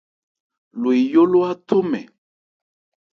Lo 0.79 0.89
eyó 0.99 1.21
ló 1.31 1.39
áthomɛn. 1.51 2.07